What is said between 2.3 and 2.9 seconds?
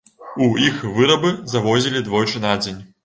на дзень.